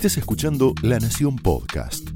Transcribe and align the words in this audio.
Estés 0.00 0.16
escuchando 0.16 0.72
La 0.80 0.98
Nación 0.98 1.36
Podcast. 1.36 2.08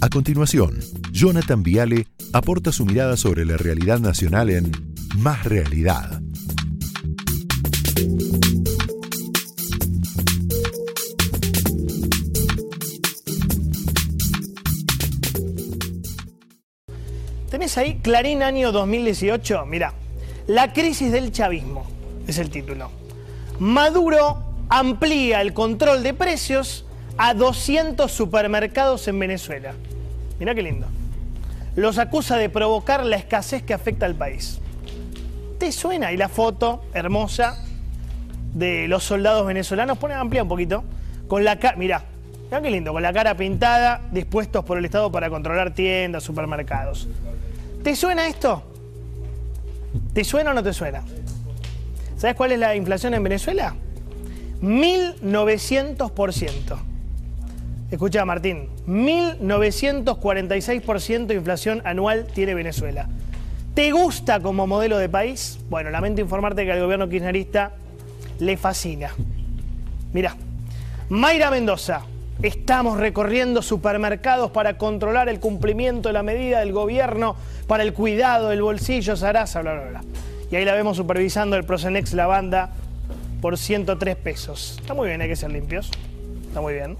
A 0.00 0.08
continuación, 0.08 0.80
Jonathan 1.12 1.62
Viale 1.62 2.08
aporta 2.32 2.72
su 2.72 2.84
mirada 2.84 3.16
sobre 3.16 3.44
la 3.44 3.56
realidad 3.56 4.00
nacional 4.00 4.50
en 4.50 4.72
Más 5.18 5.44
Realidad. 5.44 6.20
¿Tenés 17.52 17.78
ahí 17.78 18.00
Clarín 18.02 18.42
año 18.42 18.72
2018? 18.72 19.64
Mira, 19.64 19.94
la 20.48 20.72
crisis 20.72 21.12
del 21.12 21.30
chavismo 21.30 21.86
es 22.26 22.38
el 22.38 22.50
título. 22.50 22.90
Maduro 23.60 24.47
amplía 24.68 25.40
el 25.40 25.52
control 25.52 26.02
de 26.02 26.14
precios 26.14 26.84
a 27.16 27.34
200 27.34 28.10
supermercados 28.10 29.08
en 29.08 29.18
Venezuela. 29.18 29.72
Mira 30.38 30.54
qué 30.54 30.62
lindo. 30.62 30.86
Los 31.74 31.98
acusa 31.98 32.36
de 32.36 32.48
provocar 32.48 33.04
la 33.04 33.16
escasez 33.16 33.62
que 33.62 33.74
afecta 33.74 34.06
al 34.06 34.14
país. 34.14 34.60
¿Te 35.58 35.72
suena? 35.72 36.12
Y 36.12 36.16
la 36.16 36.28
foto 36.28 36.84
hermosa 36.94 37.64
de 38.54 38.88
los 38.88 39.04
soldados 39.04 39.46
venezolanos, 39.46 39.98
pone 39.98 40.14
amplia 40.14 40.42
un 40.42 40.48
poquito, 40.48 40.84
con 41.26 41.44
la 41.44 41.58
cara, 41.58 41.76
mira, 41.76 42.04
mira 42.44 42.62
qué 42.62 42.70
lindo, 42.70 42.92
con 42.92 43.02
la 43.02 43.12
cara 43.12 43.36
pintada, 43.36 44.00
dispuestos 44.10 44.64
por 44.64 44.78
el 44.78 44.84
Estado 44.84 45.10
para 45.12 45.28
controlar 45.28 45.74
tiendas, 45.74 46.22
supermercados. 46.22 47.08
¿Te 47.82 47.94
suena 47.94 48.26
esto? 48.26 48.62
¿Te 50.12 50.24
suena 50.24 50.50
o 50.50 50.54
no 50.54 50.62
te 50.62 50.72
suena? 50.72 51.02
¿Sabes 52.16 52.36
cuál 52.36 52.52
es 52.52 52.58
la 52.58 52.74
inflación 52.74 53.14
en 53.14 53.22
Venezuela? 53.22 53.74
1900%. 54.62 56.78
Escucha, 57.90 58.24
Martín, 58.24 58.68
1946% 58.86 61.26
de 61.26 61.34
inflación 61.34 61.82
anual 61.84 62.26
tiene 62.26 62.54
Venezuela. 62.54 63.08
¿Te 63.74 63.90
gusta 63.92 64.40
como 64.40 64.66
modelo 64.66 64.96
de 64.98 65.08
país? 65.08 65.58
Bueno, 65.70 65.90
lamento 65.90 66.20
informarte 66.20 66.64
que 66.64 66.72
al 66.72 66.80
gobierno 66.80 67.08
kirchnerista 67.08 67.72
le 68.40 68.56
fascina. 68.56 69.10
Mira, 70.12 70.36
Mayra 71.08 71.50
Mendoza, 71.50 72.02
estamos 72.42 72.98
recorriendo 72.98 73.62
supermercados 73.62 74.50
para 74.50 74.76
controlar 74.76 75.28
el 75.28 75.40
cumplimiento 75.40 76.10
de 76.10 76.12
la 76.12 76.22
medida 76.22 76.60
del 76.60 76.72
gobierno 76.72 77.36
para 77.66 77.82
el 77.82 77.94
cuidado 77.94 78.50
del 78.50 78.62
bolsillo, 78.62 79.16
Sarasa, 79.16 79.62
bla, 79.62 79.74
bla, 79.74 79.84
bla. 79.84 80.04
Y 80.50 80.56
ahí 80.56 80.64
la 80.64 80.74
vemos 80.74 80.96
supervisando 80.96 81.56
el 81.56 81.64
Procenex 81.64 82.14
Lavanda 82.14 82.70
por 83.40 83.56
103 83.56 84.16
pesos. 84.16 84.76
Está 84.80 84.94
muy 84.94 85.08
bien, 85.08 85.20
hay 85.20 85.28
que 85.28 85.36
ser 85.36 85.50
limpios. 85.50 85.90
Está 86.46 86.60
muy 86.60 86.74
bien. 86.74 86.96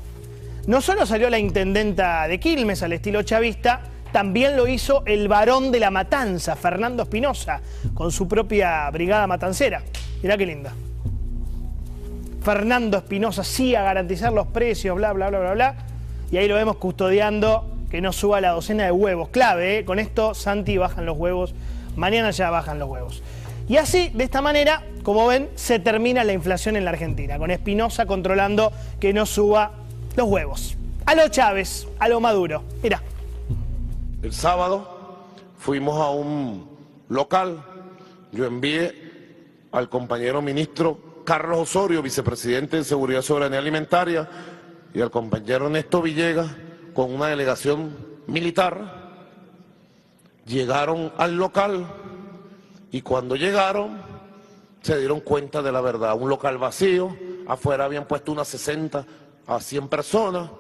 No 0.67 0.81
solo 0.81 1.07
salió 1.07 1.31
la 1.31 1.39
intendenta 1.39 2.29
de 2.29 2.39
Quilmes 2.39 2.83
al 2.83 2.93
estilo 2.93 3.23
chavista, 3.23 3.81
también 4.13 4.57
lo 4.57 4.67
hizo 4.69 5.03
el 5.07 5.29
varón 5.29 5.71
de 5.71 5.81
la 5.81 5.91
matanza, 5.91 6.57
Fernando 6.57 7.05
Espinosa, 7.05 7.61
con 7.95 8.13
su 8.13 8.29
propia 8.29 8.91
brigada 8.91 9.27
matancera. 9.27 9.83
Mirá 10.23 10.37
qué 10.37 10.47
linda. 10.47 10.73
Fernando 12.43 12.99
Espinosa 12.99 13.45
sí 13.45 13.75
a 13.75 13.83
garantizar 13.83 14.33
los 14.33 14.47
precios, 14.49 14.97
bla, 14.97 15.13
bla, 15.13 15.29
bla, 15.29 15.41
bla, 15.41 15.53
bla. 15.53 15.75
Y 16.31 16.37
ahí 16.37 16.49
lo 16.49 16.55
vemos 16.55 16.77
custodiando 16.77 17.71
que 17.91 18.01
no 18.01 18.13
suba 18.13 18.41
la 18.41 18.51
docena 18.51 18.85
de 18.85 18.93
huevos. 18.93 19.29
Clave, 19.31 19.79
¿eh? 19.79 19.85
con 19.85 19.99
esto 19.99 20.35
Santi 20.35 20.77
bajan 20.77 21.07
los 21.07 21.17
huevos, 21.17 21.55
mañana 21.97 22.31
ya 22.31 22.51
bajan 22.51 22.79
los 22.79 22.89
huevos. 22.89 23.23
Y 23.69 23.77
así, 23.77 24.11
de 24.15 24.25
esta 24.25 24.41
manera, 24.41 24.83
como 25.03 25.27
ven, 25.27 25.51
se 25.55 25.79
termina 25.79 26.25
la 26.25 26.33
inflación 26.33 26.77
en 26.77 26.87
la 26.87 26.91
Argentina, 26.91 27.39
con 27.39 27.51
Espinosa 27.51 28.07
controlando 28.07 28.73
que 28.99 29.13
no 29.13 29.27
suba 29.27 29.73
los 30.17 30.27
huevos. 30.27 30.77
A 31.05 31.15
lo 31.15 31.29
Chávez, 31.29 31.87
a 31.99 32.09
lo 32.09 32.19
Maduro. 32.21 32.65
Mira. 32.83 33.03
El 34.23 34.33
sábado 34.33 35.27
fuimos 35.59 36.01
a 36.01 36.11
un 36.11 36.67
local, 37.09 37.63
yo 38.33 38.47
envié 38.47 39.09
al 39.71 39.91
compañero 39.91 40.41
ministro 40.41 41.23
Carlos 41.25 41.59
Osorio, 41.59 42.01
vicepresidente 42.01 42.79
de 42.79 42.85
Seguridad 42.85 43.21
Soberanía 43.21 43.59
Alimentaria, 43.59 44.29
y 44.95 45.03
al 45.03 45.11
compañero 45.11 45.69
Néstor 45.69 46.05
Villegas 46.05 46.51
con 46.95 47.13
una 47.13 47.27
delegación 47.27 47.95
militar. 48.27 49.09
Llegaron 50.47 51.13
al 51.19 51.37
local 51.37 51.87
y 52.91 53.03
cuando 53.03 53.37
llegaron 53.37 54.01
se 54.83 54.99
dieron 54.99 55.21
cuenta 55.21 55.63
de 55.63 55.73
la 55.73 55.81
verdad. 55.81 56.15
Un 56.15 56.29
local 56.29 56.59
vacío, 56.59 57.17
afuera 57.47 57.85
habían 57.85 58.07
puesto 58.07 58.33
unas 58.33 58.49
60 58.49 59.05
a 59.47 59.61
100 59.61 59.89
personas, 59.89 60.51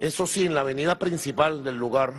eso 0.00 0.26
sí, 0.26 0.46
en 0.46 0.54
la 0.54 0.60
avenida 0.60 0.98
principal 0.98 1.62
del 1.62 1.76
lugar, 1.76 2.12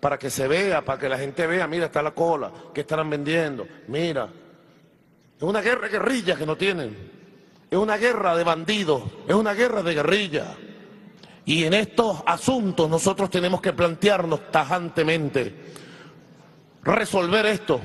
para 0.00 0.18
que 0.18 0.30
se 0.30 0.48
vea, 0.48 0.84
para 0.84 0.98
que 0.98 1.08
la 1.08 1.18
gente 1.18 1.46
vea, 1.46 1.66
mira, 1.66 1.86
está 1.86 2.02
la 2.02 2.12
cola, 2.12 2.52
¿qué 2.72 2.82
estarán 2.82 3.08
vendiendo? 3.08 3.66
Mira, 3.88 4.28
es 5.36 5.42
una 5.42 5.60
guerra 5.60 5.88
de 5.88 5.98
guerrillas 5.98 6.38
que 6.38 6.46
no 6.46 6.56
tienen, 6.56 6.96
es 7.70 7.78
una 7.78 7.96
guerra 7.96 8.36
de 8.36 8.44
bandidos, 8.44 9.02
es 9.26 9.34
una 9.34 9.54
guerra 9.54 9.82
de 9.82 9.94
guerrillas. 9.94 10.48
Y 11.46 11.64
en 11.64 11.74
estos 11.74 12.22
asuntos 12.24 12.88
nosotros 12.88 13.28
tenemos 13.28 13.60
que 13.60 13.72
plantearnos 13.72 14.50
tajantemente, 14.50 15.54
resolver 16.82 17.46
esto. 17.46 17.80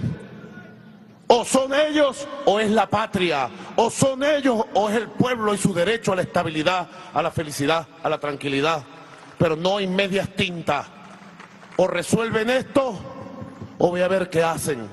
O 1.31 1.45
son 1.45 1.75
ellos 1.75 2.27
o 2.45 2.59
es 2.59 2.71
la 2.71 2.87
patria. 2.87 3.49
O 3.75 3.91
son 3.91 4.23
ellos 4.23 4.65
o 4.73 4.89
es 4.89 4.95
el 4.95 5.09
pueblo 5.09 5.53
y 5.53 5.59
su 5.59 5.71
derecho 5.75 6.13
a 6.13 6.15
la 6.15 6.23
estabilidad, 6.23 6.87
a 7.13 7.21
la 7.21 7.29
felicidad, 7.29 7.85
a 8.01 8.09
la 8.09 8.17
tranquilidad. 8.17 8.83
Pero 9.37 9.55
no 9.55 9.77
hay 9.77 9.85
medias 9.85 10.27
tintas. 10.29 10.87
O 11.77 11.85
resuelven 11.85 12.49
esto 12.49 12.99
o 13.77 13.89
voy 13.89 14.01
a 14.01 14.07
ver 14.07 14.31
qué 14.31 14.41
hacen. 14.41 14.87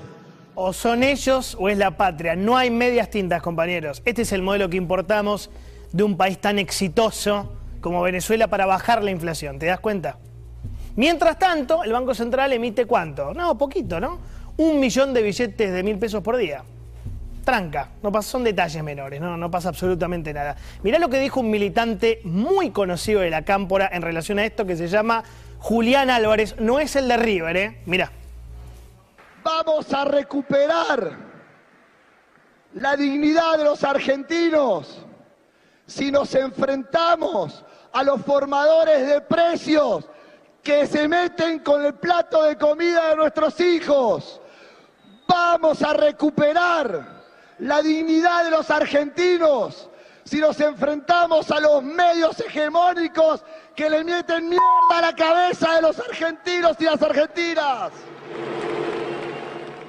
O 0.55 0.75
son 0.75 1.03
ellos 1.03 1.57
o 1.59 1.71
es 1.71 1.79
la 1.79 1.97
patria. 1.97 2.37
No 2.37 2.55
hay 2.55 2.71
medias 2.71 3.09
tintas, 3.09 3.41
compañeros. 3.41 4.03
Este 4.05 4.21
es 4.21 4.33
el 4.33 4.43
modelo 4.43 4.69
que 4.69 4.77
importamos 4.77 5.49
de 5.93 6.03
un 6.03 6.19
país 6.19 6.39
tan 6.39 6.59
exitoso 6.59 7.51
como 7.81 8.03
Venezuela 8.03 8.49
para 8.49 8.67
bajar 8.67 9.03
la 9.03 9.11
inflación. 9.11 9.59
¿Te 9.59 9.67
das 9.67 9.81
cuenta? 9.81 10.19
Mientras 10.97 11.39
tanto, 11.39 11.83
el 11.83 11.93
Banco 11.93 12.15
Central 12.15 12.53
emite 12.53 12.85
cuánto? 12.85 13.33
No, 13.33 13.57
poquito, 13.57 14.01
¿no? 14.01 14.36
Un 14.59 14.81
millón 14.81 15.13
de 15.13 15.23
billetes 15.23 15.73
de 15.73 15.83
mil 15.83 15.99
pesos 15.99 16.23
por 16.23 16.37
día. 16.37 16.65
Tranca, 17.45 17.91
no 18.03 18.11
pasa, 18.11 18.31
son 18.31 18.43
detalles 18.43 18.83
menores, 18.83 19.21
no, 19.21 19.37
no 19.37 19.51
pasa 19.51 19.69
absolutamente 19.69 20.33
nada. 20.33 20.57
Mirá 20.83 20.99
lo 20.99 21.09
que 21.09 21.21
dijo 21.21 21.41
un 21.41 21.51
militante 21.51 22.21
muy 22.25 22.71
conocido 22.71 23.21
de 23.21 23.31
la 23.31 23.45
Cámpora 23.45 23.89
en 23.93 24.03
relación 24.03 24.39
a 24.39 24.45
esto 24.45 24.67
que 24.67 24.77
se 24.77 24.89
llama 24.89 25.23
Julián 25.59 26.11
Álvarez. 26.11 26.57
No 26.59 26.81
es 26.81 26.97
el 26.97 27.07
de 27.07 27.17
River, 27.17 27.57
¿eh? 27.57 27.83
Mirá. 27.87 28.11
Vamos 29.45 29.93
a 29.93 30.05
recuperar 30.07 31.13
la 32.75 32.97
dignidad 32.97 33.59
de 33.59 33.65
los 33.65 33.85
argentinos 33.85 35.05
si 35.87 36.11
nos 36.11 36.35
enfrentamos 36.35 37.65
a 37.93 38.03
los 38.03 38.21
formadores 38.23 39.07
de 39.07 39.21
precios 39.21 40.09
que 40.63 40.87
se 40.87 41.07
meten 41.07 41.61
con 41.61 41.85
el 41.85 41.95
plato 41.95 42.43
de 42.43 42.57
comida 42.59 43.11
de 43.11 43.17
nuestros 43.17 43.61
hijos. 43.61 44.41
Vamos 45.27 45.83
a 45.83 45.93
recuperar 45.93 47.17
la 47.59 47.83
dignidad 47.83 48.45
de 48.45 48.51
los 48.51 48.71
argentinos 48.71 49.89
si 50.25 50.39
nos 50.39 50.61
enfrentamos 50.61 51.51
a 51.51 51.61
los 51.61 51.83
medios 51.83 52.41
hegemónicos 52.41 53.45
que 53.75 53.89
le 53.89 54.03
meten 54.03 54.49
mierda 54.49 54.63
a 54.91 55.01
la 55.01 55.15
cabeza 55.15 55.75
de 55.75 55.83
los 55.83 55.99
argentinos 55.99 56.77
y 56.81 56.85
las 56.85 57.01
argentinas. 57.01 57.93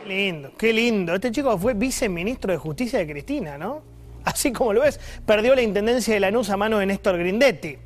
Lindo, 0.06 0.52
qué 0.58 0.72
lindo. 0.72 1.16
Este 1.16 1.32
chico 1.32 1.58
fue 1.58 1.74
viceministro 1.74 2.52
de 2.52 2.58
Justicia 2.58 3.00
de 3.00 3.08
Cristina, 3.08 3.58
¿no? 3.58 3.82
Así 4.24 4.54
como 4.54 4.74
lo 4.74 4.82
ves, 4.82 5.00
perdió 5.26 5.56
la 5.56 5.62
intendencia 5.62 6.14
de 6.14 6.20
Lanús 6.20 6.50
a 6.50 6.58
mano 6.58 6.78
de 6.80 6.86
Néstor 6.86 7.18
Grindetti. 7.18 7.78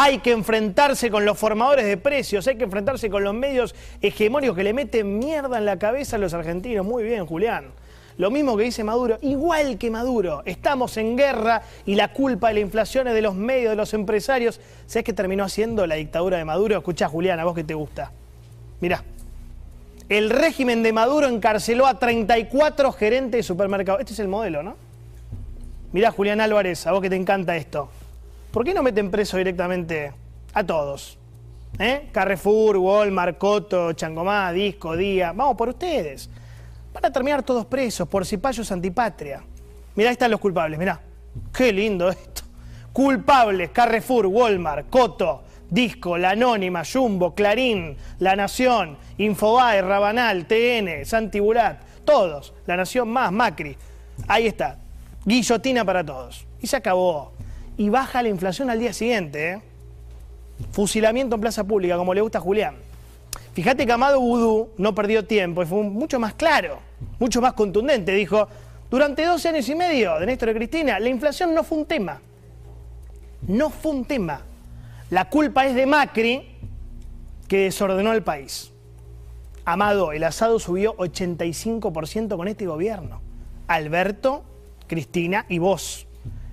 Hay 0.00 0.18
que 0.18 0.30
enfrentarse 0.30 1.10
con 1.10 1.24
los 1.24 1.36
formadores 1.36 1.84
de 1.84 1.96
precios, 1.96 2.46
hay 2.46 2.54
que 2.54 2.62
enfrentarse 2.62 3.10
con 3.10 3.24
los 3.24 3.34
medios 3.34 3.74
hegemónicos 4.00 4.56
que 4.56 4.62
le 4.62 4.72
meten 4.72 5.18
mierda 5.18 5.58
en 5.58 5.64
la 5.64 5.76
cabeza 5.76 6.14
a 6.14 6.18
los 6.20 6.32
argentinos. 6.34 6.86
Muy 6.86 7.02
bien, 7.02 7.26
Julián. 7.26 7.72
Lo 8.16 8.30
mismo 8.30 8.56
que 8.56 8.62
dice 8.62 8.84
Maduro, 8.84 9.18
igual 9.22 9.76
que 9.76 9.90
Maduro. 9.90 10.42
Estamos 10.44 10.96
en 10.98 11.16
guerra 11.16 11.62
y 11.84 11.96
la 11.96 12.12
culpa 12.12 12.46
de 12.46 12.54
la 12.54 12.60
inflación 12.60 13.08
es 13.08 13.14
de 13.14 13.22
los 13.22 13.34
medios, 13.34 13.70
de 13.70 13.74
los 13.76 13.92
empresarios. 13.92 14.60
¿Sabes 14.86 15.02
qué 15.02 15.12
terminó 15.12 15.42
haciendo 15.42 15.84
la 15.84 15.96
dictadura 15.96 16.38
de 16.38 16.44
Maduro? 16.44 16.76
Escucha, 16.76 17.08
Julián, 17.08 17.40
a 17.40 17.44
vos 17.44 17.56
que 17.56 17.64
te 17.64 17.74
gusta. 17.74 18.12
Mirá. 18.78 19.02
El 20.08 20.30
régimen 20.30 20.84
de 20.84 20.92
Maduro 20.92 21.26
encarceló 21.26 21.88
a 21.88 21.98
34 21.98 22.92
gerentes 22.92 23.38
de 23.40 23.42
supermercados. 23.42 23.98
Este 23.98 24.12
es 24.12 24.20
el 24.20 24.28
modelo, 24.28 24.62
¿no? 24.62 24.76
Mirá, 25.90 26.12
Julián 26.12 26.40
Álvarez, 26.40 26.86
a 26.86 26.92
vos 26.92 27.02
que 27.02 27.10
te 27.10 27.16
encanta 27.16 27.56
esto. 27.56 27.90
¿Por 28.50 28.64
qué 28.64 28.72
no 28.72 28.82
meten 28.82 29.10
preso 29.10 29.36
directamente 29.36 30.12
a 30.54 30.64
todos? 30.64 31.18
¿Eh? 31.78 32.08
Carrefour, 32.12 32.78
Walmart, 32.78 33.36
Coto, 33.36 33.92
Changomá, 33.92 34.50
Disco, 34.52 34.96
Día. 34.96 35.32
Vamos 35.32 35.56
por 35.56 35.68
ustedes. 35.68 36.30
Van 36.92 37.04
a 37.04 37.12
terminar 37.12 37.42
todos 37.42 37.66
presos 37.66 38.08
por 38.08 38.24
cipayos 38.24 38.72
antipatria. 38.72 39.42
Mirá, 39.94 40.08
ahí 40.10 40.14
están 40.14 40.30
los 40.30 40.40
culpables, 40.40 40.78
mirá. 40.78 41.00
Qué 41.52 41.72
lindo 41.72 42.08
esto. 42.08 42.42
Culpables, 42.92 43.70
Carrefour, 43.70 44.26
Walmart, 44.26 44.88
Coto, 44.88 45.42
Disco, 45.68 46.16
La 46.16 46.30
Anónima, 46.30 46.82
Jumbo, 46.90 47.34
Clarín, 47.34 47.96
La 48.18 48.34
Nación, 48.34 48.96
Infobae, 49.18 49.82
Rabanal, 49.82 50.46
TN, 50.46 51.04
Santibulat, 51.04 51.82
todos. 52.04 52.54
La 52.66 52.76
Nación 52.76 53.08
más, 53.10 53.30
Macri. 53.30 53.76
Ahí 54.26 54.46
está. 54.46 54.78
Guillotina 55.24 55.84
para 55.84 56.04
todos. 56.04 56.46
Y 56.60 56.66
se 56.66 56.76
acabó. 56.76 57.32
Y 57.78 57.88
baja 57.88 58.22
la 58.22 58.28
inflación 58.28 58.68
al 58.68 58.78
día 58.78 58.92
siguiente. 58.92 59.52
¿eh? 59.52 59.60
Fusilamiento 60.72 61.36
en 61.36 61.40
plaza 61.40 61.64
pública, 61.64 61.96
como 61.96 62.12
le 62.12 62.20
gusta 62.20 62.38
a 62.38 62.40
Julián. 62.42 62.76
Fíjate 63.54 63.86
que 63.86 63.92
Amado 63.92 64.20
Vudú 64.20 64.70
no 64.76 64.94
perdió 64.94 65.24
tiempo 65.24 65.62
y 65.62 65.66
fue 65.66 65.82
mucho 65.84 66.18
más 66.18 66.34
claro, 66.34 66.80
mucho 67.18 67.40
más 67.40 67.52
contundente. 67.52 68.12
Dijo, 68.12 68.48
durante 68.90 69.24
12 69.24 69.48
años 69.48 69.68
y 69.68 69.76
medio 69.76 70.18
de 70.18 70.26
Néstor 70.26 70.50
y 70.50 70.54
Cristina, 70.54 70.98
la 70.98 71.08
inflación 71.08 71.54
no 71.54 71.62
fue 71.62 71.78
un 71.78 71.86
tema. 71.86 72.20
No 73.46 73.70
fue 73.70 73.92
un 73.92 74.04
tema. 74.04 74.42
La 75.10 75.28
culpa 75.28 75.64
es 75.64 75.76
de 75.76 75.86
Macri, 75.86 76.48
que 77.46 77.58
desordenó 77.58 78.12
el 78.12 78.24
país. 78.24 78.72
Amado, 79.64 80.10
el 80.10 80.24
asado 80.24 80.58
subió 80.58 80.96
85% 80.96 82.36
con 82.36 82.48
este 82.48 82.66
gobierno. 82.66 83.20
Alberto, 83.68 84.42
Cristina 84.88 85.46
y 85.48 85.58
vos. 85.58 86.07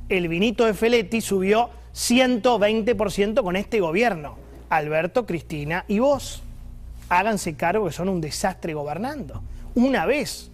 El 0.07 0.27
vinito 0.27 0.65
de 0.65 0.75
Feletti 0.75 1.19
subió 1.19 1.71
120% 1.95 3.41
con 3.41 3.55
este 3.55 3.79
gobierno. 3.79 4.35
Alberto, 4.69 5.25
Cristina 5.25 5.83
y 5.87 5.97
vos. 5.97 6.43
Háganse 7.09 7.55
cargo 7.55 7.85
que 7.85 7.91
son 7.91 8.09
un 8.09 8.21
desastre 8.21 8.75
gobernando. 8.75 9.41
Una 9.73 10.05
vez. 10.05 10.51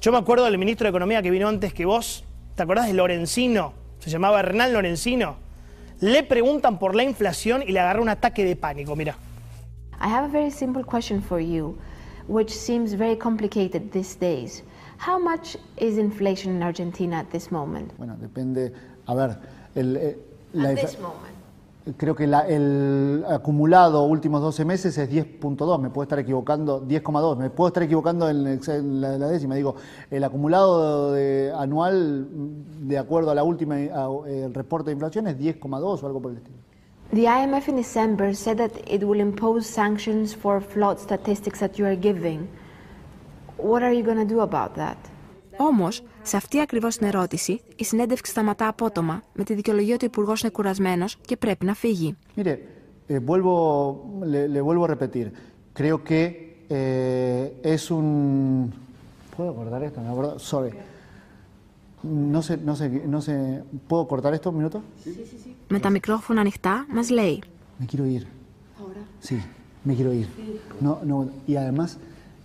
Yo 0.00 0.10
me 0.10 0.16
acuerdo 0.16 0.46
del 0.46 0.56
ministro 0.56 0.86
de 0.86 0.90
Economía 0.90 1.20
que 1.20 1.30
vino 1.30 1.48
antes 1.48 1.74
que 1.74 1.84
vos. 1.84 2.24
¿Te 2.54 2.62
acordás 2.62 2.86
de 2.86 2.94
Lorenzino? 2.94 3.74
Se 3.98 4.08
llamaba 4.08 4.40
Hernán 4.40 4.72
Lorenzino. 4.72 5.36
Le 6.00 6.22
preguntan 6.22 6.78
por 6.78 6.94
la 6.94 7.02
inflación 7.02 7.62
y 7.62 7.72
le 7.72 7.80
agarra 7.80 8.00
un 8.00 8.08
ataque 8.08 8.44
de 8.44 8.56
pánico. 8.56 8.96
Mira. 8.96 9.16
I 10.00 10.08
have 10.08 10.24
a 10.24 10.28
very 10.28 10.50
simple 10.50 10.82
question 10.82 11.20
for 11.20 11.40
you, 11.40 11.76
which 12.26 12.50
seems 12.50 12.94
very 12.94 13.16
complicated 13.16 13.90
these 13.92 14.16
days. 14.18 14.62
How 14.98 15.18
much 15.18 15.56
is 15.76 15.98
inflation 15.98 16.56
in 16.56 16.62
Argentina 16.62 17.18
at 17.18 17.30
this 17.30 17.50
moment? 17.50 17.92
Bueno, 17.98 18.16
depende. 18.18 18.72
A 19.06 19.14
ver, 19.14 19.36
el, 19.74 19.96
eh, 19.96 20.18
la 20.54 20.70
At 20.70 20.74
this 20.76 20.98
moment. 20.98 21.34
creo 21.98 22.14
que 22.14 22.26
la- 22.26 22.46
el 22.48 23.24
acumulado 23.28 24.04
últimos 24.04 24.40
12 24.40 24.64
meses 24.64 24.96
es 24.96 25.10
10.2, 25.10 25.78
me 25.78 25.90
puedo 25.90 26.04
estar 26.04 26.18
equivocando, 26.18 26.80
10,2, 26.80 27.36
me 27.36 27.50
puedo 27.50 27.68
estar 27.68 27.82
equivocando 27.82 28.28
en, 28.30 28.46
en 28.66 29.00
la, 29.00 29.18
la 29.18 29.28
décima. 29.28 29.54
Digo, 29.54 29.74
el 30.10 30.24
acumulado 30.24 31.12
de- 31.12 31.52
anual, 31.54 32.26
mm, 32.32 32.88
de 32.88 32.98
acuerdo 32.98 33.30
a 33.30 33.34
la 33.34 33.42
última, 33.44 33.74
a- 33.74 34.08
el 34.26 34.54
reporte 34.54 34.86
de 34.86 34.92
inflación, 34.92 35.26
es 35.26 35.36
10,2 35.38 36.02
o 36.02 36.06
algo 36.06 36.22
por 36.22 36.30
el 36.32 36.38
estilo. 36.38 36.56
The 37.12 37.26
IMF 37.28 37.68
in 37.68 37.76
December 37.76 38.34
said 38.34 38.56
that 38.56 38.72
it 38.90 39.02
will 39.04 39.20
impose 39.20 39.66
sanctions 39.68 40.34
for 40.34 40.60
flawed 40.62 40.96
statistics 40.98 41.60
that 41.60 41.72
you 41.76 41.84
are 41.86 41.96
giving. 41.96 42.48
What 43.58 43.82
are 43.82 43.92
you 43.94 44.02
going 44.04 44.26
to 44.26 44.34
do 44.34 44.40
about 44.40 44.74
that? 44.76 44.96
Όμω, 45.56 45.88
σε 46.22 46.36
αυτή 46.36 46.60
ακριβώ 46.60 46.88
την 46.88 47.06
ερώτηση, 47.06 47.60
η 47.76 47.84
συνέντευξη 47.84 48.30
σταματά 48.30 48.68
απότομα 48.68 49.22
με 49.34 49.44
τη 49.44 49.54
δικαιολογία 49.54 49.94
ότι 49.94 50.04
ο 50.04 50.08
Υπουργό 50.08 50.32
είναι 50.42 50.50
κουρασμένο 50.50 51.04
και 51.26 51.36
πρέπει 51.36 51.64
να 51.64 51.74
φύγει. 51.74 52.16
Mire, 52.36 52.56
eh, 53.08 53.20
vuelvo, 53.30 53.54
le, 54.32 54.40
le 54.54 54.60
vuelvo 54.66 54.84
a 54.84 54.88
repetir. 54.94 55.26
Creo 55.78 55.96
que 56.08 56.20
eh, 56.68 57.74
es 57.74 57.82
un. 57.90 58.06
¿Puedo 59.36 59.50
cortar 59.58 59.80
esto? 59.88 60.00
Me 60.00 60.08
acuerdo. 60.14 60.38
Sorry. 60.52 60.72
No 62.34 62.40
sé, 62.46 62.52
no 62.68 62.74
sé, 62.80 62.84
no 63.14 63.20
sé. 63.26 63.34
¿Puedo 63.88 64.04
cortar 64.12 64.32
esto 64.34 64.50
un 64.50 64.56
minuto? 64.56 64.82
Με 65.68 65.78
τα 65.78 65.90
μικρόφωνα 65.90 66.40
ανοιχτά, 66.40 66.86
μα 66.92 67.12
λέει: 67.12 67.42
Me 67.80 67.86
quiero 67.86 68.06
ir. 68.06 68.22
¿Ahora? 68.80 69.02
Sí, 69.28 69.36
me 69.84 69.94
quiero 69.94 70.12
ir. 70.12 70.28
No, 70.80 70.92
no, 71.10 71.16
y 71.46 71.56
además, 71.56 71.98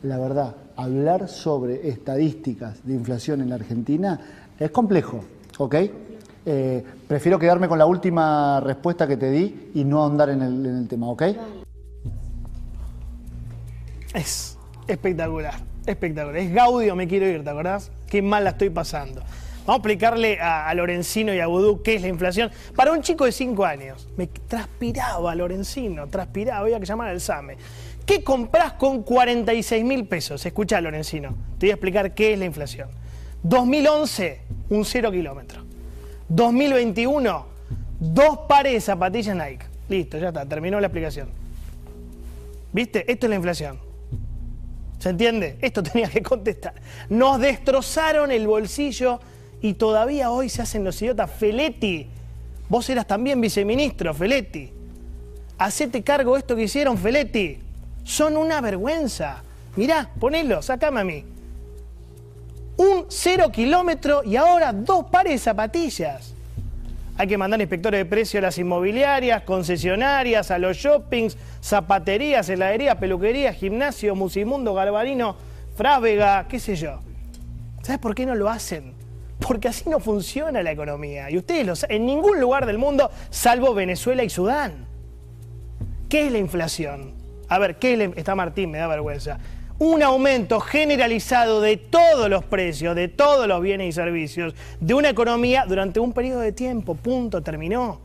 la 0.04 0.18
verdad, 0.18 0.56
hablar 0.76 1.28
sobre 1.28 1.90
estadísticas 1.90 2.86
de 2.86 2.94
inflación 2.94 3.42
en 3.42 3.50
la 3.50 3.56
Argentina 3.56 4.20
es 4.58 4.72
complejo, 4.72 5.24
¿ok? 5.58 5.76
Eh, 6.46 6.84
prefiero 7.08 7.38
quedarme 7.38 7.68
con 7.68 7.78
la 7.78 7.86
última 7.86 8.62
respuesta 8.62 9.08
que 9.08 9.18
te 9.18 9.30
di 9.30 9.72
y 9.76 9.84
no 9.84 10.02
ahondar 10.02 10.30
en 10.30 10.42
el, 10.42 10.88
tema, 10.88 11.10
¿ok? 11.10 11.24
Es 14.14 14.58
espectacular, 14.88 15.56
espectacular. 15.86 16.38
Es 16.38 16.54
Gaudio, 16.54 16.96
me 16.96 17.08
quiero 17.08 17.28
ir, 17.28 17.44
¿te 17.44 17.50
acordás? 17.50 17.92
Qué 18.08 18.22
mal 18.22 18.46
la 18.46 18.52
estoy 18.52 18.70
pasando. 18.70 19.22
Vamos 19.66 19.74
a 19.74 19.76
explicarle 19.76 20.40
a, 20.40 20.68
a 20.68 20.74
Lorenzino 20.74 21.34
y 21.34 21.40
a 21.42 21.48
Vudú 21.48 21.84
qué 21.84 21.96
es 21.96 22.02
la 22.02 22.08
inflación. 22.08 22.50
Para 22.76 22.92
un 22.94 23.02
chico 23.02 23.26
de 23.26 23.32
5 23.32 23.66
años, 23.66 24.08
me 24.18 24.28
transpiraba 24.28 25.36
Lorenzino, 25.36 26.08
transpiraba, 26.08 26.62
había 26.62 26.80
que 26.80 26.86
llamar 26.86 27.10
al 27.10 27.22
SAME. 27.22 27.58
¿Qué 28.10 28.24
compras 28.24 28.74
con 28.74 29.04
46 29.04 29.86
mil 29.86 30.08
pesos? 30.08 30.44
Escucha, 30.44 30.82
Lorenzino, 30.82 31.36
te 31.60 31.68
voy 31.68 31.70
a 31.70 31.74
explicar 31.76 32.16
qué 32.16 32.34
es 32.34 32.40
la 32.40 32.46
inflación. 32.46 32.90
2011, 33.44 34.42
un 34.72 34.84
cero 34.84 35.12
kilómetro. 35.12 35.64
2021, 36.28 37.46
dos 38.00 38.40
pares 38.50 38.74
de 38.74 38.82
zapatillas 38.82 39.36
Nike. 39.36 39.64
Listo, 39.90 40.18
ya 40.18 40.30
está, 40.30 40.44
terminó 40.44 40.80
la 40.80 40.88
explicación. 40.88 41.30
¿Viste? 42.74 43.12
Esto 43.12 43.28
es 43.28 43.30
la 43.30 43.36
inflación. 43.36 43.78
¿Se 44.98 45.10
entiende? 45.10 45.60
Esto 45.62 45.84
tenía 45.84 46.10
que 46.10 46.24
contestar. 46.24 46.74
Nos 47.10 47.40
destrozaron 47.40 48.32
el 48.32 48.48
bolsillo 48.48 49.20
y 49.62 49.76
todavía 49.76 50.32
hoy 50.32 50.50
se 50.50 50.64
hacen 50.64 50.84
los 50.84 51.00
idiotas. 51.00 51.30
Feletti, 51.30 52.08
vos 52.70 52.90
eras 52.90 53.06
también 53.06 53.40
viceministro, 53.40 54.16
Feletti. 54.16 54.74
Hacete 55.60 56.02
cargo 56.02 56.34
de 56.34 56.40
esto 56.40 56.56
que 56.56 56.64
hicieron, 56.64 56.98
Feletti. 56.98 57.69
Son 58.10 58.38
una 58.38 58.60
vergüenza. 58.60 59.44
Mirá, 59.76 60.10
ponelo, 60.20 60.64
sacame 60.64 61.02
a 61.02 61.04
mí. 61.04 61.24
Un 62.78 63.06
cero 63.08 63.52
kilómetro 63.52 64.24
y 64.24 64.36
ahora 64.36 64.74
dos 64.74 65.06
pares 65.12 65.34
de 65.34 65.38
zapatillas. 65.38 66.34
Hay 67.20 67.28
que 67.28 67.38
mandar 67.38 67.62
inspectores 67.62 68.00
de 68.00 68.06
precio 68.06 68.40
a 68.40 68.42
las 68.42 68.58
inmobiliarias, 68.58 69.44
concesionarias, 69.44 70.50
a 70.50 70.58
los 70.58 70.76
shoppings, 70.76 71.38
zapaterías, 71.62 72.50
heladerías, 72.50 72.96
peluquerías, 72.96 73.56
gimnasio, 73.56 74.16
musimundo, 74.16 74.74
galvarino, 74.74 75.36
frávega, 75.76 76.48
qué 76.48 76.60
sé 76.60 76.76
yo. 76.76 77.02
¿Sabes 77.84 78.00
por 78.00 78.16
qué 78.16 78.26
no 78.26 78.34
lo 78.34 78.50
hacen? 78.50 78.96
Porque 79.40 79.68
así 79.68 79.88
no 79.88 80.00
funciona 80.00 80.64
la 80.64 80.72
economía. 80.72 81.30
Y 81.30 81.38
ustedes 81.38 81.64
lo 81.64 81.76
saben, 81.76 81.98
en 81.98 82.06
ningún 82.08 82.40
lugar 82.40 82.66
del 82.66 82.80
mundo, 82.80 83.12
salvo 83.30 83.76
Venezuela 83.76 84.24
y 84.24 84.32
Sudán. 84.32 84.88
¿Qué 86.10 86.26
es 86.26 86.32
la 86.32 86.40
inflación? 86.40 87.19
A 87.50 87.58
ver, 87.60 87.76
¿qué 87.78 87.98
la- 87.98 88.06
Está 88.16 88.36
Martín, 88.36 88.72
me 88.72 88.78
da 88.78 88.88
vergüenza. 88.88 89.40
Un 89.80 90.04
aumento 90.04 90.60
generalizado 90.60 91.62
de 91.62 91.78
todos 91.78 92.30
los 92.30 92.44
precios, 92.44 92.96
de 92.96 93.08
todos 93.08 93.48
los 93.48 93.62
bienes 93.62 93.88
y 93.88 93.92
servicios, 93.94 94.54
de 94.80 94.94
una 94.94 95.10
economía 95.10 95.66
durante 95.68 96.00
un 96.00 96.12
periodo 96.14 96.42
de 96.42 96.52
tiempo. 96.52 96.96
Punto, 96.96 97.42
terminó. 97.42 98.00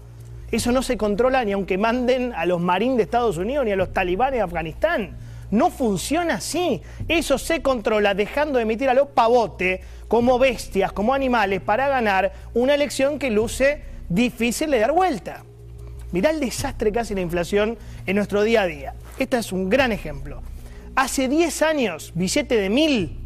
Eso 0.53 0.71
no 0.71 0.83
se 0.83 0.97
controla 0.97 1.45
ni 1.45 1.53
aunque 1.53 1.77
manden 1.77 2.33
a 2.33 2.47
los 2.47 2.61
marines 2.61 2.97
de 2.99 3.03
Estados 3.03 3.39
Unidos 3.39 3.65
ni 3.65 3.73
a 3.73 3.77
los 3.77 3.93
talibanes 3.93 4.35
de 4.39 4.43
Afganistán. 4.43 5.17
No 5.51 5.71
funciona 5.71 6.35
así. 6.35 6.81
Eso 7.09 7.39
se 7.39 7.61
controla 7.61 8.15
dejando 8.15 8.59
de 8.59 8.63
emitir 8.63 8.89
a 8.89 8.95
los 8.95 9.09
pavote 9.09 9.81
como 10.07 10.39
bestias, 10.39 10.93
como 10.93 11.13
animales, 11.13 11.61
para 11.61 11.89
ganar 11.89 12.33
una 12.55 12.75
elección 12.75 13.19
que 13.19 13.31
luce 13.31 13.83
difícil 14.09 14.71
de 14.71 14.79
dar 14.79 14.93
vuelta. 14.93 15.43
Mirá 16.13 16.31
el 16.31 16.39
desastre 16.39 16.93
que 16.93 17.01
hace 17.01 17.15
la 17.17 17.21
inflación 17.21 17.77
en 18.07 18.15
nuestro 18.17 18.43
día 18.45 18.63
a 18.63 18.67
día. 18.67 18.95
Este 19.19 19.39
es 19.39 19.53
un 19.53 19.71
gran 19.71 19.93
ejemplo. 19.93 20.43
Hace 20.97 21.29
10 21.29 21.63
años, 21.63 22.13
billete 22.15 22.57
de 22.57 22.71
mil, 22.71 23.19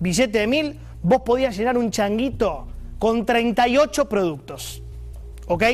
billete 0.00 0.38
de 0.38 0.46
mil, 0.46 0.78
vos 1.02 1.22
podías 1.22 1.56
llenar 1.56 1.78
un 1.78 1.90
changuito 1.90 2.66
con 2.98 3.26
38 3.26 4.08
productos. 4.08 4.82
¿Ok? 5.46 5.64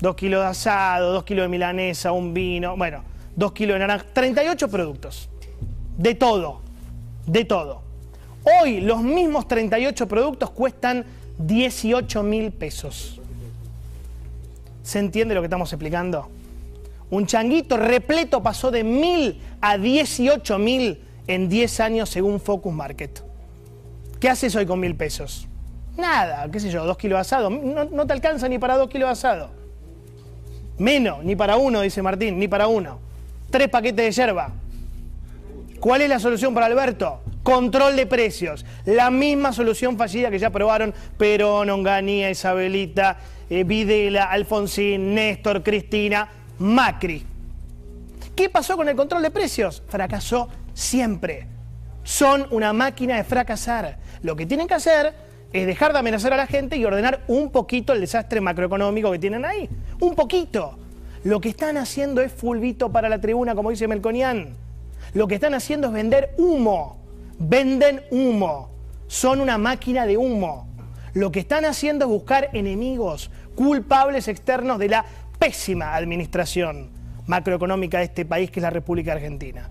Dos 0.00 0.16
kilos 0.16 0.42
de 0.42 0.46
asado, 0.46 1.12
dos 1.12 1.24
kilos 1.24 1.44
de 1.44 1.48
milanesa, 1.48 2.12
un 2.12 2.34
vino, 2.34 2.76
bueno, 2.76 3.02
dos 3.36 3.52
kilos 3.52 3.74
de 3.74 3.80
naranja, 3.80 4.06
38 4.12 4.68
productos. 4.68 5.28
De 5.96 6.14
todo, 6.14 6.60
de 7.26 7.44
todo. 7.44 7.82
Hoy 8.60 8.80
los 8.80 9.02
mismos 9.02 9.46
38 9.46 10.08
productos 10.08 10.50
cuestan 10.50 11.04
18 11.38 12.22
mil 12.22 12.50
pesos. 12.50 13.20
¿Se 14.82 14.98
entiende 14.98 15.34
lo 15.34 15.40
que 15.40 15.46
estamos 15.46 15.72
explicando? 15.72 16.28
Un 17.12 17.26
changuito 17.26 17.76
repleto 17.76 18.42
pasó 18.42 18.70
de 18.70 18.84
mil 18.84 19.38
a 19.60 19.76
18 19.76 20.58
mil 20.58 20.98
en 21.26 21.46
10 21.46 21.80
años 21.80 22.08
según 22.08 22.40
Focus 22.40 22.72
Market. 22.72 23.22
¿Qué 24.18 24.30
haces 24.30 24.56
hoy 24.56 24.64
con 24.64 24.80
mil 24.80 24.96
pesos? 24.96 25.46
Nada, 25.98 26.50
qué 26.50 26.58
sé 26.58 26.70
yo, 26.70 26.86
dos 26.86 26.96
kilos 26.96 27.18
de 27.18 27.20
asado. 27.20 27.50
No, 27.50 28.06
te 28.06 28.14
alcanza 28.14 28.48
ni 28.48 28.58
para 28.58 28.78
dos 28.78 28.88
kilos 28.88 29.08
de 29.08 29.12
asado. 29.12 29.50
Menos, 30.78 31.22
ni 31.22 31.36
para 31.36 31.58
uno, 31.58 31.82
dice 31.82 32.00
Martín, 32.00 32.38
ni 32.38 32.48
para 32.48 32.66
uno. 32.66 32.98
Tres 33.50 33.68
paquetes 33.68 34.06
de 34.06 34.10
yerba. 34.10 34.50
¿Cuál 35.80 36.00
es 36.00 36.08
la 36.08 36.18
solución 36.18 36.54
para 36.54 36.64
Alberto? 36.64 37.20
Control 37.42 37.94
de 37.94 38.06
precios. 38.06 38.64
La 38.86 39.10
misma 39.10 39.52
solución 39.52 39.98
fallida 39.98 40.30
que 40.30 40.38
ya 40.38 40.46
aprobaron 40.46 40.94
Perón, 41.18 41.68
Onganía, 41.68 42.30
Isabelita, 42.30 43.18
eh, 43.50 43.64
Videla, 43.64 44.30
Alfonsín, 44.30 45.14
Néstor, 45.14 45.62
Cristina, 45.62 46.26
Macri. 46.62 47.26
¿Qué 48.36 48.48
pasó 48.48 48.76
con 48.76 48.88
el 48.88 48.94
control 48.94 49.22
de 49.22 49.30
precios? 49.30 49.82
Fracasó 49.88 50.48
siempre. 50.72 51.48
Son 52.04 52.46
una 52.50 52.72
máquina 52.72 53.16
de 53.16 53.24
fracasar. 53.24 53.98
Lo 54.22 54.36
que 54.36 54.46
tienen 54.46 54.68
que 54.68 54.74
hacer 54.74 55.12
es 55.52 55.66
dejar 55.66 55.92
de 55.92 55.98
amenazar 55.98 56.32
a 56.32 56.36
la 56.36 56.46
gente 56.46 56.76
y 56.76 56.84
ordenar 56.84 57.24
un 57.26 57.50
poquito 57.50 57.92
el 57.92 58.00
desastre 58.00 58.40
macroeconómico 58.40 59.10
que 59.10 59.18
tienen 59.18 59.44
ahí. 59.44 59.68
Un 60.00 60.14
poquito. 60.14 60.78
Lo 61.24 61.40
que 61.40 61.48
están 61.48 61.76
haciendo 61.76 62.20
es 62.20 62.32
fulvito 62.32 62.90
para 62.90 63.08
la 63.08 63.20
tribuna, 63.20 63.56
como 63.56 63.70
dice 63.70 63.88
Melconian. 63.88 64.54
Lo 65.14 65.26
que 65.26 65.34
están 65.34 65.54
haciendo 65.54 65.88
es 65.88 65.92
vender 65.92 66.30
humo. 66.38 66.96
Venden 67.38 68.02
humo. 68.12 68.70
Son 69.08 69.40
una 69.40 69.58
máquina 69.58 70.06
de 70.06 70.16
humo. 70.16 70.68
Lo 71.14 71.30
que 71.30 71.40
están 71.40 71.64
haciendo 71.64 72.06
es 72.06 72.10
buscar 72.10 72.50
enemigos, 72.54 73.30
culpables 73.54 74.28
externos 74.28 74.78
de 74.78 74.88
la 74.88 75.04
pésima 75.42 75.96
administración 75.96 76.90
macroeconómica 77.26 77.98
de 77.98 78.04
este 78.04 78.24
país 78.24 78.48
que 78.48 78.60
es 78.60 78.62
la 78.62 78.70
República 78.70 79.12
Argentina. 79.12 79.70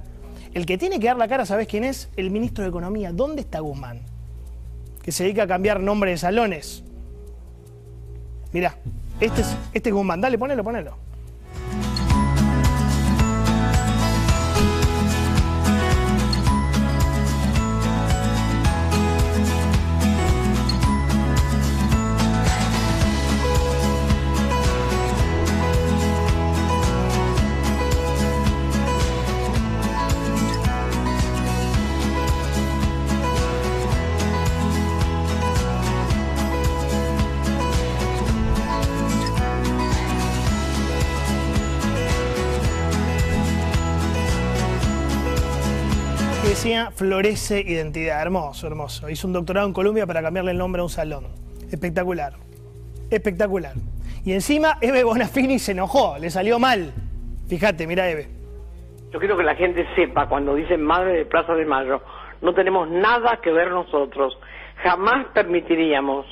El 0.54 0.66
que 0.66 0.78
tiene 0.78 1.00
que 1.00 1.08
dar 1.08 1.16
la 1.16 1.30
cara, 1.30 1.46
¿sabes 1.46 1.66
quién 1.66 1.86
es? 1.86 2.10
El 2.18 2.30
ministro 2.30 2.66
de 2.66 2.70
Economía. 2.70 3.14
¿Dónde 3.14 3.42
está 3.42 3.62
Guzmán? 3.62 4.02
Que 5.02 5.14
se 5.14 5.24
dedica 5.24 5.44
a 5.44 5.48
cambiar 5.48 5.80
nombre 5.80 6.12
de 6.12 6.18
salones. 6.18 6.84
Mirá, 8.52 8.76
este 9.22 9.42
es, 9.42 9.58
este 9.74 9.90
es 9.90 9.96
Guzmán. 9.96 10.20
Dale, 10.20 10.38
ponelo, 10.38 10.62
ponelo. 10.62 10.98
Florece 46.90 47.62
Identidad. 47.62 48.20
Hermoso, 48.24 48.66
hermoso. 48.66 49.08
Hizo 49.10 49.28
un 49.28 49.34
doctorado 49.34 49.68
en 49.68 49.74
Colombia 49.74 50.08
para 50.08 50.24
cambiarle 50.24 50.52
el 50.52 50.58
nombre 50.58 50.80
a 50.80 50.84
un 50.84 50.90
salón. 50.90 51.28
Espectacular. 51.72 52.34
Espectacular. 53.12 53.74
Y 54.26 54.34
encima 54.34 54.78
Eve 54.82 55.04
Bonafini 55.04 55.60
se 55.60 55.74
enojó, 55.74 56.18
le 56.18 56.30
salió 56.30 56.58
mal. 56.58 56.92
Fíjate, 57.48 57.86
mira 57.86 58.10
Eve. 58.10 58.28
Yo 59.12 59.20
quiero 59.20 59.38
que 59.38 59.44
la 59.44 59.56
gente 59.56 59.86
sepa, 59.96 60.28
cuando 60.28 60.56
dicen 60.56 60.82
Madre 60.82 61.14
de 61.14 61.26
Plaza 61.26 61.54
de 61.54 61.66
Mayo, 61.66 62.02
no 62.42 62.54
tenemos 62.54 62.90
nada 62.90 63.40
que 63.44 63.52
ver 63.52 63.70
nosotros. 63.70 64.38
Jamás 64.84 65.28
permitiríamos 65.34 66.26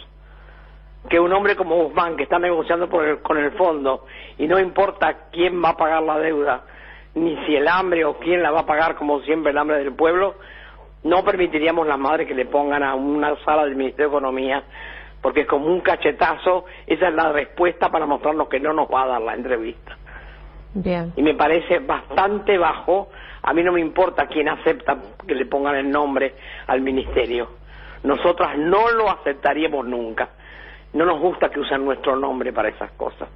que 1.10 1.20
un 1.20 1.32
hombre 1.34 1.56
como 1.56 1.76
Guzmán, 1.84 2.16
que 2.16 2.24
está 2.24 2.40
negociando 2.40 2.90
con 2.90 3.38
el 3.38 3.52
fondo, 3.52 4.06
y 4.38 4.48
no 4.48 4.60
importa 4.60 5.28
quién 5.32 5.64
va 5.64 5.70
a 5.70 5.78
pagar 5.78 6.04
la 6.04 6.20
deuda, 6.20 6.64
ni 7.16 7.36
si 7.46 7.56
el 7.56 7.68
hambre 7.68 8.06
o 8.06 8.18
quién 8.18 8.42
la 8.42 8.52
va 8.52 8.62
a 8.62 8.66
pagar, 8.66 8.96
como 8.96 9.22
siempre 9.22 9.52
el 9.52 9.58
hambre 9.58 9.78
del 9.78 9.94
pueblo, 9.94 10.36
no 11.04 11.24
permitiríamos 11.24 11.88
las 11.88 11.98
madres 11.98 12.28
que 12.28 12.36
le 12.36 12.46
pongan 12.46 12.84
a 12.84 12.96
una 12.96 13.36
sala 13.44 13.64
del 13.66 13.76
Ministerio 13.76 14.10
de 14.10 14.18
Economía, 14.18 14.64
porque 15.22 15.42
es 15.42 15.48
como 15.48 15.68
un 15.68 15.82
cachetazo, 15.82 16.66
esa 16.88 17.08
es 17.08 17.14
la 17.14 17.32
respuesta 17.32 17.90
para 17.90 18.06
mostrarnos 18.06 18.48
que 18.48 18.60
no 18.60 18.74
nos 18.74 18.88
va 18.88 19.04
a 19.04 19.08
dar 19.08 19.22
la 19.22 19.34
entrevista. 19.34 19.98
Bien. 20.74 21.14
Y 21.16 21.24
me 21.24 21.34
parece 21.34 21.80
bastante 21.80 22.58
bajo, 22.58 23.10
a 23.42 23.54
mí 23.54 23.64
no 23.64 23.72
me 23.72 23.82
importa 23.82 24.28
quién 24.28 24.50
acepta 24.50 24.98
que 25.26 25.36
le 25.36 25.46
pongan 25.46 25.76
el 25.76 25.90
nombre 25.90 26.36
al 26.68 26.82
Ministerio. 26.82 27.50
Nosotras 28.04 28.58
no 28.58 28.90
lo 28.92 29.10
aceptaríamos 29.10 29.86
nunca. 29.86 30.30
No 30.94 31.06
nos 31.06 31.20
gusta 31.20 31.50
que 31.50 31.60
usen 31.60 31.84
nuestro 31.86 32.16
nombre 32.16 32.54
para 32.54 32.70
esas 32.70 32.92
cosas. 32.92 33.30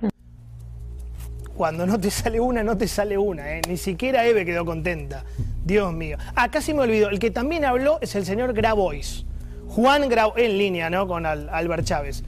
Cuando 1.55 1.85
no 1.85 1.99
te 1.99 2.09
sale 2.09 2.39
una, 2.39 2.63
no 2.63 2.77
te 2.77 2.87
sale 2.87 3.17
una. 3.17 3.57
¿eh? 3.57 3.61
Ni 3.67 3.77
siquiera 3.77 4.25
Eve 4.25 4.45
quedó 4.45 4.65
contenta. 4.65 5.23
Dios 5.63 5.93
mío. 5.93 6.17
Ah, 6.35 6.49
casi 6.49 6.73
me 6.73 6.81
olvidó. 6.81 7.09
El 7.09 7.19
que 7.19 7.31
también 7.31 7.63
habló 7.63 7.99
es 8.01 8.15
el 8.15 8.25
señor 8.25 8.53
Grabois. 8.53 9.25
Juan 9.67 10.09
Grabois, 10.09 10.45
en 10.45 10.57
línea, 10.57 10.89
¿no? 10.89 11.07
Con 11.07 11.25
Albert 11.25 11.85
Chávez. 11.85 12.23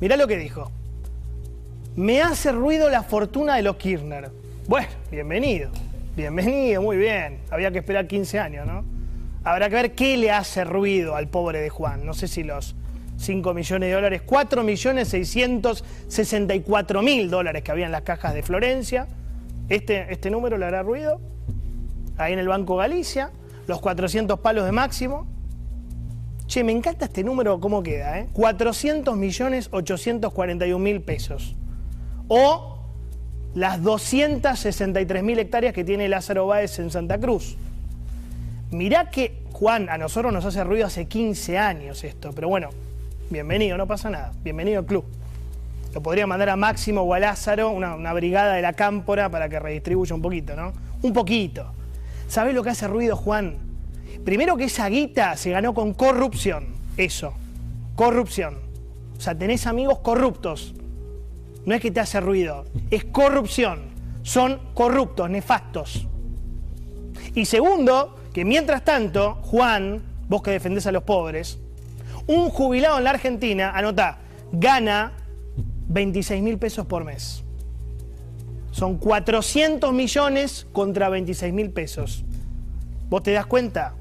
Mirá 0.00 0.16
lo 0.16 0.26
que 0.26 0.36
dijo. 0.36 0.70
Me 1.96 2.20
hace 2.20 2.52
ruido 2.52 2.90
la 2.90 3.02
fortuna 3.02 3.56
de 3.56 3.62
los 3.62 3.76
Kirchner. 3.76 4.30
Bueno, 4.68 4.88
bienvenido. 5.10 5.70
Bienvenido, 6.14 6.82
muy 6.82 6.98
bien. 6.98 7.38
Había 7.50 7.70
que 7.70 7.78
esperar 7.78 8.06
15 8.06 8.38
años, 8.38 8.66
¿no? 8.66 8.84
Habrá 9.44 9.68
que 9.70 9.74
ver 9.76 9.94
qué 9.94 10.16
le 10.16 10.30
hace 10.30 10.64
ruido 10.64 11.16
al 11.16 11.28
pobre 11.28 11.60
de 11.60 11.70
Juan. 11.70 12.04
No 12.04 12.12
sé 12.12 12.28
si 12.28 12.42
los 12.42 12.74
5 13.16 13.54
millones 13.54 13.88
de 13.88 13.94
dólares, 13.94 14.22
4 14.24 14.62
millones 14.62 15.08
664 15.08 17.02
mil 17.02 17.30
dólares 17.30 17.62
que 17.62 17.70
había 17.70 17.86
en 17.86 17.92
las 17.92 18.02
cajas 18.02 18.34
de 18.34 18.42
Florencia. 18.42 19.06
Este, 19.68 20.12
este 20.12 20.30
número 20.30 20.58
le 20.58 20.66
hará 20.66 20.82
ruido. 20.82 21.20
Ahí 22.18 22.32
en 22.32 22.38
el 22.38 22.48
Banco 22.48 22.76
Galicia, 22.76 23.30
los 23.66 23.80
400 23.80 24.40
palos 24.40 24.64
de 24.64 24.72
máximo. 24.72 25.26
Che, 26.46 26.62
me 26.62 26.72
encanta 26.72 27.06
este 27.06 27.24
número, 27.24 27.58
¿cómo 27.60 27.82
queda? 27.82 28.20
Eh? 28.20 28.28
400 28.32 29.16
millones 29.16 29.68
841 29.72 30.78
mil 30.78 31.02
pesos. 31.02 31.56
O 32.28 32.78
las 33.54 33.82
263 33.82 35.22
mil 35.22 35.38
hectáreas 35.38 35.72
que 35.72 35.82
tiene 35.82 36.08
Lázaro 36.08 36.46
Báez 36.46 36.78
en 36.78 36.90
Santa 36.90 37.18
Cruz. 37.18 37.56
Mirá 38.70 39.10
que, 39.10 39.42
Juan, 39.52 39.88
a 39.88 39.98
nosotros 39.98 40.32
nos 40.32 40.44
hace 40.44 40.62
ruido 40.62 40.86
hace 40.86 41.06
15 41.06 41.58
años 41.58 42.04
esto, 42.04 42.30
pero 42.34 42.48
bueno, 42.48 42.70
bienvenido, 43.30 43.76
no 43.76 43.86
pasa 43.86 44.10
nada, 44.10 44.32
bienvenido 44.42 44.80
al 44.80 44.86
club. 44.86 45.04
Lo 45.94 46.02
podría 46.02 46.26
mandar 46.26 46.50
a 46.50 46.56
Máximo 46.56 47.02
o 47.02 47.14
a 47.14 47.18
Lázaro, 47.18 47.70
una, 47.70 48.12
brigada 48.12 48.54
de 48.54 48.62
la 48.62 48.74
cámpora 48.74 49.30
para 49.30 49.48
que 49.48 49.58
redistribuya 49.58 50.14
un 50.14 50.22
poquito, 50.22 50.54
¿no? 50.54 50.72
Un 51.02 51.12
poquito. 51.12 51.72
¿Sabés 52.28 52.54
lo 52.54 52.62
que 52.62 52.70
hace 52.70 52.86
ruido, 52.86 53.16
Juan? 53.16 53.56
Primero 54.24 54.56
que 54.56 54.64
esa 54.64 54.88
guita 54.88 55.36
se 55.36 55.50
ganó 55.50 55.72
con 55.74 55.94
corrupción, 55.94 56.66
eso, 56.96 57.32
corrupción. 57.94 58.58
O 59.16 59.20
sea, 59.20 59.34
tenés 59.36 59.66
amigos 59.66 59.98
corruptos. 59.98 60.74
No 61.64 61.74
es 61.74 61.80
que 61.80 61.90
te 61.90 62.00
hace 62.00 62.20
ruido, 62.20 62.64
es 62.90 63.04
corrupción. 63.04 63.80
Son 64.22 64.60
corruptos, 64.74 65.30
nefastos. 65.30 66.06
Y 67.34 67.44
segundo, 67.44 68.16
que 68.32 68.44
mientras 68.44 68.84
tanto, 68.84 69.36
Juan, 69.42 70.02
vos 70.28 70.42
que 70.42 70.50
defendés 70.50 70.86
a 70.86 70.92
los 70.92 71.04
pobres, 71.04 71.58
un 72.26 72.50
jubilado 72.50 72.98
en 72.98 73.04
la 73.04 73.10
Argentina, 73.10 73.70
anota, 73.70 74.18
gana 74.52 75.12
26 75.88 76.42
mil 76.42 76.58
pesos 76.58 76.86
por 76.86 77.04
mes. 77.04 77.44
Son 78.72 78.98
400 78.98 79.92
millones 79.92 80.66
contra 80.72 81.08
26 81.08 81.52
mil 81.52 81.70
pesos. 81.70 82.24
¿Vos 83.08 83.22
te 83.22 83.32
das 83.32 83.46
cuenta? 83.46 83.94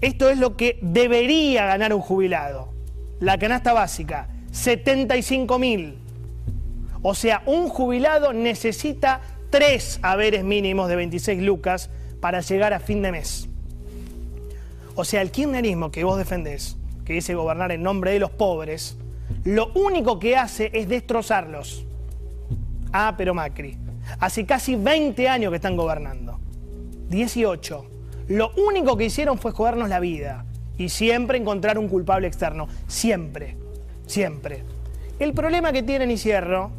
Esto 0.00 0.30
es 0.30 0.38
lo 0.38 0.56
que 0.56 0.78
debería 0.82 1.66
ganar 1.66 1.94
un 1.94 2.00
jubilado. 2.00 2.72
La 3.20 3.38
canasta 3.38 3.72
básica, 3.72 4.28
75 4.50 5.58
mil. 5.58 5.98
O 7.02 7.14
sea, 7.14 7.42
un 7.46 7.68
jubilado 7.68 8.32
necesita 8.32 9.20
tres 9.50 10.00
haberes 10.02 10.42
mínimos 10.42 10.88
de 10.88 10.96
26 10.96 11.42
lucas 11.42 11.90
para 12.20 12.40
llegar 12.40 12.72
a 12.72 12.80
fin 12.80 13.02
de 13.02 13.12
mes. 13.12 13.48
O 14.94 15.04
sea, 15.04 15.22
el 15.22 15.30
kirchnerismo 15.30 15.90
que 15.90 16.04
vos 16.04 16.18
defendés 16.18 16.76
que 17.04 17.14
dice 17.14 17.34
gobernar 17.34 17.72
en 17.72 17.82
nombre 17.82 18.12
de 18.12 18.18
los 18.18 18.30
pobres, 18.30 18.96
lo 19.44 19.72
único 19.74 20.18
que 20.18 20.36
hace 20.36 20.70
es 20.72 20.88
destrozarlos. 20.88 21.84
Ah, 22.92 23.14
pero 23.16 23.34
Macri. 23.34 23.76
Hace 24.20 24.44
casi 24.44 24.76
20 24.76 25.28
años 25.28 25.50
que 25.50 25.56
están 25.56 25.76
gobernando. 25.76 26.38
18. 27.08 27.86
Lo 28.28 28.52
único 28.54 28.96
que 28.96 29.06
hicieron 29.06 29.38
fue 29.38 29.52
jodernos 29.52 29.88
la 29.88 30.00
vida. 30.00 30.44
Y 30.78 30.88
siempre 30.88 31.38
encontrar 31.38 31.78
un 31.78 31.88
culpable 31.88 32.26
externo. 32.26 32.68
Siempre. 32.86 33.56
Siempre. 34.06 34.64
El 35.18 35.32
problema 35.32 35.72
que 35.72 35.82
tienen, 35.82 36.10
y 36.10 36.18
cierro, 36.18 36.70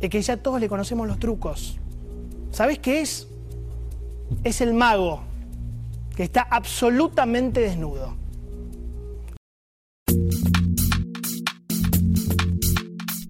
es 0.00 0.10
que 0.10 0.20
ya 0.20 0.36
todos 0.36 0.60
le 0.60 0.68
conocemos 0.68 1.06
los 1.06 1.18
trucos. 1.18 1.78
¿Sabes 2.50 2.78
qué 2.78 3.00
es? 3.00 3.28
Es 4.44 4.60
el 4.60 4.74
mago 4.74 5.22
que 6.16 6.24
está 6.24 6.42
absolutamente 6.42 7.60
desnudo. 7.60 8.16